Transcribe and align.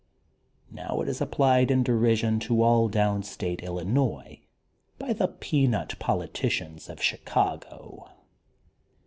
Now 0.71 1.01
it 1.01 1.07
is 1.07 1.21
applied 1.21 1.69
in 1.69 1.83
derision 1.83 2.39
to 2.39 2.63
all 2.63 2.87
down 2.89 3.21
state 3.21 3.61
Illi 3.61 3.83
nois, 3.85 4.37
by 4.97 5.13
the 5.13 5.27
peanut 5.27 5.99
politicians 5.99 6.89
of 6.89 6.99
Chicago. 7.03 8.09